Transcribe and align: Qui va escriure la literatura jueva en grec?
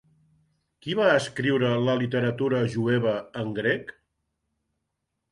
Qui 0.85 0.93
va 0.99 1.09
escriure 1.17 1.67
la 1.87 1.93
literatura 2.01 2.61
jueva 2.77 3.13
en 3.43 3.51
grec? 3.61 3.93